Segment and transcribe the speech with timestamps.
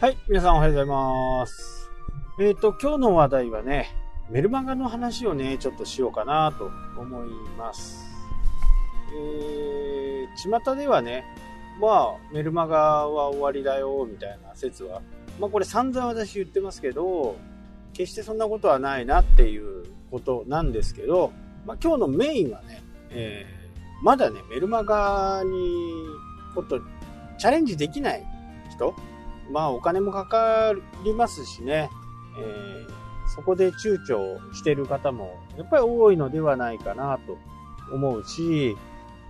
[0.00, 1.90] はい、皆さんおはようございます。
[2.40, 3.94] えっ、と、今日の話題はね、
[4.30, 8.02] メルマガの話をね、ちょっとしようかなと思います。
[9.14, 11.26] えー、巷ではね、
[11.78, 15.02] まあ、メルマガは終わりだよ、みたいな説は、
[15.38, 17.36] まあこれ散々私言ってますけど、
[17.92, 21.30] 決してそんなことはないなっていうことなんですけど、
[21.66, 25.50] まあ今日のメインはね、えー、まだね、メルマガに、
[26.54, 26.80] こと、
[27.36, 28.24] チャレンジできない
[28.70, 28.94] 人
[29.50, 30.72] まあお金もかか
[31.04, 31.90] りますしね、
[32.38, 37.36] えー、そこで躊躇してる方もやっぱり多いのではないかなと
[37.92, 38.76] 思うし、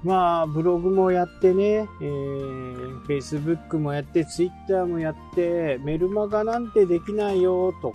[0.03, 7.95] まあブログもやってね、えー、Facebook もやって Twitter もやってメルマガなんてできないよと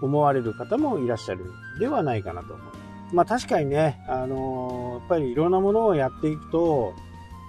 [0.00, 2.66] 思われる方もいらっしゃるではないかなと思う。
[3.14, 6.94] まあ確かにね、あのー、やっぱりいろんなものをやっていくと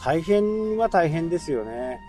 [0.03, 1.99] 大変は大変ですよね。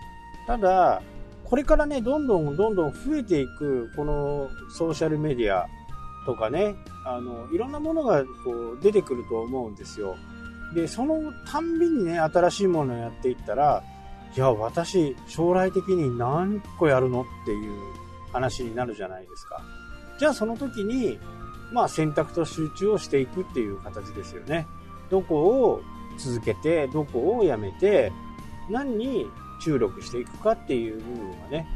[0.45, 1.01] ただ、
[1.49, 5.65] これからね、どんどんどんどん増えていく、このソーシャルメディア
[6.25, 10.17] とかね、あの、いろんなものがこう出てくると思うんですよ。
[10.75, 13.81] で、そのたんびにね、新しいものをやっていったら、
[14.35, 17.81] いや、私、将来的に何個やるのっていう
[18.33, 19.61] 話になるじゃないですか。
[20.19, 21.17] じゃあその時に、
[21.71, 24.67] まあ選択と集中をしていくっていう形ですよね。
[25.09, 25.81] どこを
[26.17, 28.11] 続けて、どこをやめて、
[28.69, 29.27] 何に
[29.59, 31.67] 注力していくかっていう部分はね、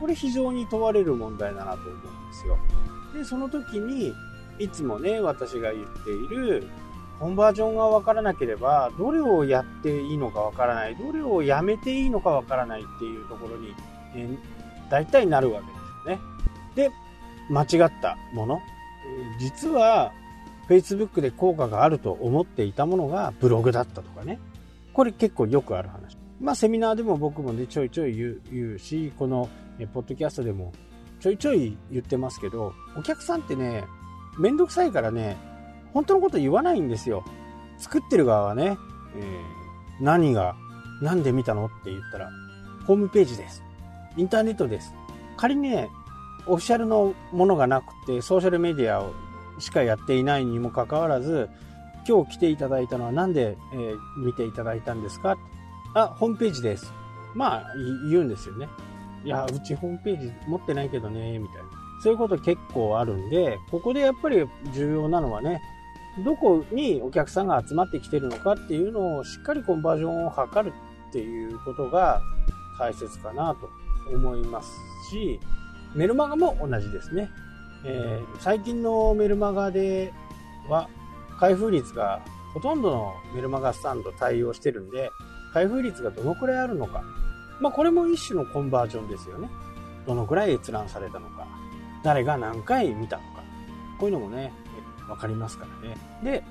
[0.00, 2.58] これ非常に問われる問題だなと思うんですよ。
[3.14, 4.12] で、その時に、
[4.58, 6.66] いつもね、私が言っている、
[7.18, 13.74] コンバージョンがわからなければ、どれをやっていいのかわからない、どれをやめていいのかわからないっていうところに、
[14.14, 14.28] え、
[14.90, 16.20] 大体なるわけですよね。
[16.74, 16.90] で、
[17.50, 18.60] 間違ったもの。
[19.38, 20.12] 実は、
[20.68, 24.38] Facebook で効果があると思っていたものがブログだったとかね。
[24.92, 26.16] これ結構よくある話。
[26.40, 28.14] まあ、セミナーでも僕もね、ちょいちょい
[28.52, 29.48] 言うし、この、
[29.78, 30.72] えポッドキャストでも
[31.20, 33.84] ちょいちょい言ってますけど、お客さんってね、
[34.38, 35.36] めんどくさいからね、
[35.92, 37.24] 本当のこと言わないんですよ。
[37.78, 38.76] 作ってる側はね、
[39.16, 40.56] えー、何が、
[41.00, 42.30] なんで見たのって言ったら、
[42.86, 43.62] ホームページです。
[44.16, 44.94] インターネットです。
[45.36, 45.88] 仮にね、
[46.46, 49.12] オフィシャルのものがなくて、ソーシャルメディアを
[49.58, 51.48] しかやっていないにもかかわらず、
[52.06, 55.36] 今日来ていただいたのは何で、えー、見ていただいたんですか
[55.96, 56.92] あ、ホームページです。
[57.34, 57.64] まあ、
[58.10, 58.68] 言うんですよね。
[59.24, 61.62] いや、うちホームページ持ってないけどね、みたいな。
[62.02, 65.62] そういうこと結構あるんで、ここでやっぱり重要なのはね、
[66.22, 70.74] どこにお客さんが集まってきてるのかっていうのをしっかりコンバージョンを図る
[71.08, 72.20] っていうことが
[72.78, 73.70] 大切かなと
[74.14, 74.68] 思います
[75.10, 75.40] し、
[75.94, 77.30] メルマガも同じですね。
[77.86, 80.12] えー、最近のメルマガで
[80.68, 80.90] は
[81.40, 82.20] 開封率が
[82.52, 85.10] ほとんどのメルマガスタンド対応してるんで、
[85.56, 87.02] 開封率がどのくらいあるのか。
[87.60, 89.48] まあこれも一種のコンバージョンですよね。
[90.06, 91.46] どのくらい閲覧されたのか。
[92.04, 93.42] 誰が何回見たのか。
[93.98, 94.52] こういうのもね、
[95.08, 95.96] わかりますからね。
[96.22, 96.44] で、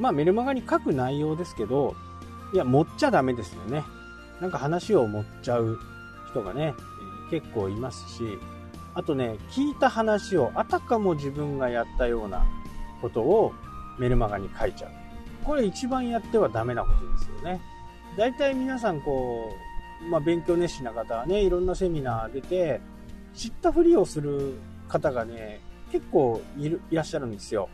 [0.00, 1.94] まあメルマガに書く内容ですけど、
[2.54, 3.84] いや、持っちゃダメですよね。
[4.40, 5.78] なんか話を持っちゃう
[6.30, 6.72] 人がね、
[7.30, 8.22] 結構いますし、
[8.94, 12.42] あとね、聞いた話をあたかも自分がやったような
[13.02, 13.52] ことを
[13.98, 14.90] メルマガに書いちゃう。
[15.44, 17.60] これ一番やってはダメなことですよね。
[18.16, 19.52] 大体皆さんこ
[20.02, 22.80] う、まあ、勉強熱心な方はね、いろんなセミナー出て、
[23.34, 24.54] 知ったふりをする
[24.88, 25.60] 方がね、
[25.92, 27.68] 結構いる、いらっしゃるんですよ。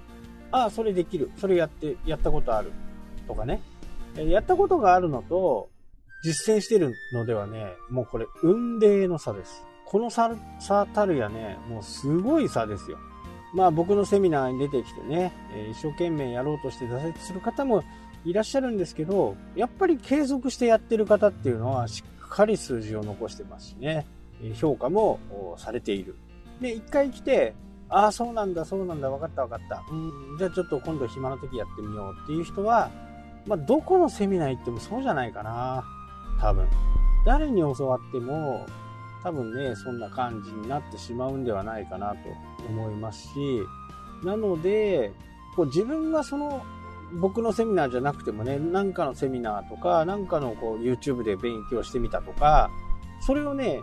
[0.50, 1.30] ああ、それできる。
[1.36, 2.72] それやって、やったことある。
[3.26, 3.62] とかね。
[4.16, 5.70] やったことがあるのと、
[6.22, 9.64] 実践してるのではね、もうこれ、運命の差です。
[9.86, 12.98] この差、差たるやね、もうすごい差ですよ。
[13.54, 15.32] まあ僕のセミナーに出てきてね、
[15.70, 17.84] 一生懸命やろうとして挫折する方も
[18.24, 24.06] いらっしゃるんですけど、やっぱり継続してやってる方っていうのはしっかり数字を残してますしね、
[24.54, 25.18] 評価も
[25.58, 26.16] されている。
[26.60, 27.54] で、一回来て、
[27.88, 29.84] ああ、そうなんだ、そうなんだ、分かった分かった。
[29.90, 32.90] うん、じゃあちょっと今度暇な時やってみようっていう人は、
[33.46, 35.84] まあどこのセミナー行ってもそうじゃないかな。
[36.40, 36.66] 多分。
[37.26, 38.66] 誰に教わっても、
[39.22, 42.16] 多分ね、そんな感じになってしまうんではないかなと
[42.68, 43.62] 思いますし、
[44.24, 45.12] なので、
[45.54, 46.62] こう自分がその
[47.20, 52.70] 僕のセミナーじゃなくてもね、なんかのセミナーとか、なんかのこう YouTube で勉強してみたとか、
[53.20, 53.80] それをね、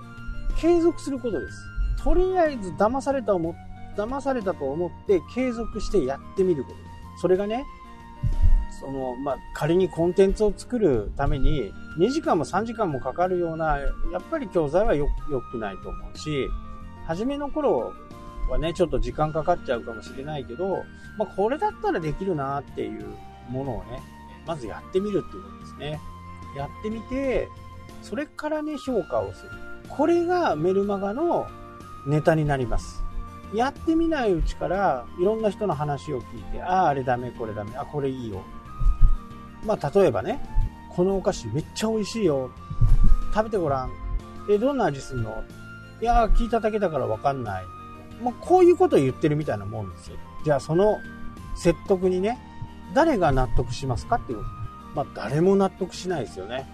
[0.58, 1.58] 継続することです。
[2.04, 3.56] とりあえず騙された思、
[3.96, 6.78] 騙されたと思って継続してやってみること。
[7.22, 7.66] それがね、
[8.80, 15.08] その、まあ、仮にコンテンツを作るために、2時間も3時間もかかるような、やっぱり教材は、良
[15.52, 16.48] くないと思うし、
[17.06, 17.94] 初めの頃
[18.50, 20.84] はね、ちょっと時間かかっちゃうかもしれないけど、
[21.18, 23.06] まあ、これだったらできるなっていう
[23.50, 24.01] ものをね、
[24.46, 26.00] まずやってみるっていうことですね。
[26.57, 27.48] やってみて、
[28.01, 29.51] それからね、評価をする。
[29.88, 31.48] これがメルマガの
[32.07, 33.04] ネタになります。
[33.54, 38.42] やってみないうちからいろんな人の話を聞いて、ああ、あれダメ、これダメ、あ、これいいよ。
[39.66, 40.42] まあ、例えばね、
[40.95, 42.52] このお菓子めっちゃ美味しいよ。
[43.34, 43.92] 食べてごらん。
[44.50, 45.44] え、どんな味すんの？
[46.02, 47.63] いや聞いただけだからわかんない。
[48.21, 50.18] まあ、こういうことを言ってるみたいなもんですよ。
[50.44, 50.98] じゃあ、その
[51.56, 52.38] 説得にね、
[52.94, 54.39] 誰が納得しますかっていう。
[54.95, 56.68] まあ、誰も納得しないですよね。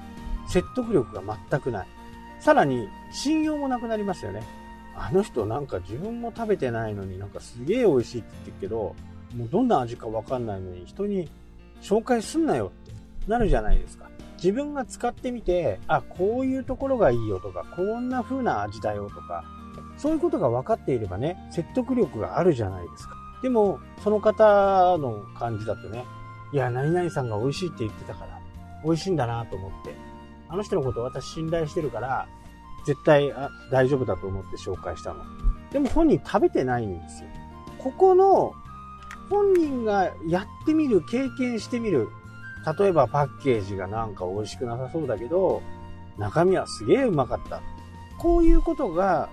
[0.47, 1.87] 説得力が全くない。
[2.39, 4.43] さらに、信用もなくなりますよね。
[4.97, 8.95] あの人なんか自分も食べてないのになんかすげえ美味しいって言ってるけど、
[9.35, 11.29] もうどんな味かわかんないのに人に
[11.81, 12.93] 紹介すんなよって
[13.27, 14.09] なるじゃないですか。
[14.37, 19.43] 自分が使ってみて、あ、こういうところがいいよとか、こんな風な味だよとか、
[19.97, 23.15] そういうことが分かっていればね、説得力があるじゃないですか。
[23.41, 26.05] でも、その方の感じだとね、
[26.51, 28.39] いや、何々さんが美味しいって言ってたから、
[28.83, 29.95] 美味しいんだなと思って、
[30.47, 32.27] あの人のこと私信頼してるから、
[32.85, 35.23] 絶対あ大丈夫だと思って紹介したの。
[35.71, 37.29] でも本人食べてないんですよ。
[37.79, 38.53] ここの
[39.29, 42.09] 本人がやってみる、経験してみる。
[42.79, 45.61] 例えばパッケージがなんか美味しくなさそうだけど、
[46.17, 47.61] 中身はすげえうまかった。
[48.17, 49.29] こういうことが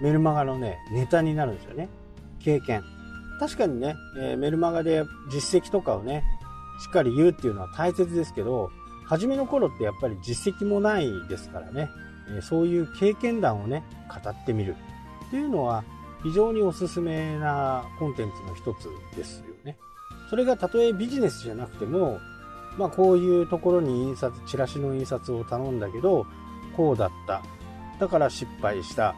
[0.00, 1.88] メルマガのね、ネタになるんですよね。
[2.40, 2.82] 経験。
[3.38, 6.24] 確かにね、えー、メルマガで実績とかをね、
[6.80, 8.70] しっかり言うっていうのは大切ですけど、
[9.04, 11.90] 初めの頃ってやっぱり実績もないですからね。
[12.36, 14.76] えそういう経験談をね、語ってみる
[15.26, 15.84] っていうのは
[16.22, 19.76] 非常におすすめなコンテンツの一つですよね。
[20.28, 22.20] それがたとえビジネスじゃなくても、
[22.78, 26.26] まあこういうところに印刷、チラシの印刷を頼んだけど、
[26.76, 27.42] こうだった。
[27.98, 29.14] だから失敗した。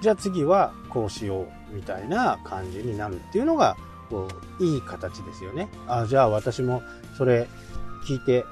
[0.00, 1.60] じゃあ次はこうしよう。
[1.72, 3.76] みたいな感じになるっていうのが、
[4.08, 5.68] こう、いい形ですよね。
[5.86, 6.82] あ、じゃあ私も
[7.16, 7.48] それ
[8.06, 8.44] 聞いて、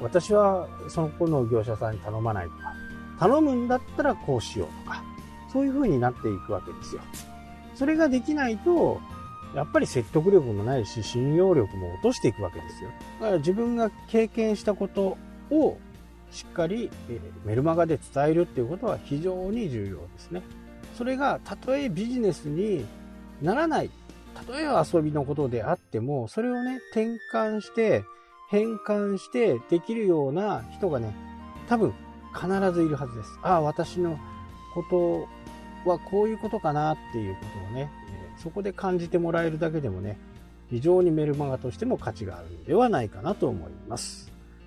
[0.00, 2.74] 私はその子の業者さんに頼まないとか、
[3.20, 5.02] 頼むんだったらこうしようとか、
[5.52, 7.02] そういう風になっていくわけですよ。
[7.74, 9.00] それができないと、
[9.54, 12.90] やっぱり説得力もないし、信用力も落としていくわけですよ。
[13.20, 15.18] だから自分が経験したこと
[15.50, 15.78] を
[16.32, 16.90] しっかり
[17.44, 20.42] メルマガで伝えるっていうことは非常に重要ですね。
[20.96, 22.84] それがたとえビジネスに
[23.40, 23.90] ならない、
[24.48, 28.04] 例え遊びのことであっても、それをね、転換して、
[28.48, 31.14] 変換してできるような人がね、
[31.68, 31.94] 多分
[32.34, 33.30] 必ずいるはずです。
[33.42, 34.18] ああ、私の
[34.74, 35.28] こ
[35.84, 37.90] とはこういうことかなっていうことをね、
[38.36, 40.18] そこで感じてもらえるだけでもね、
[40.70, 44.31] 非常にメルマガとしても価値があるんではないかなと思います。